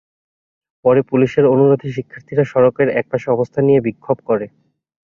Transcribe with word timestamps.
পরে 0.85 1.01
পুলিশের 1.09 1.45
অনুরোধে 1.45 1.87
শিক্ষার্থীরা 1.91 2.43
সড়কের 2.51 2.87
একপাশে 2.91 3.27
অবস্থান 3.31 3.63
নিয়ে 3.67 3.85
বিক্ষোভ 3.87 4.17
করে। 4.29 4.45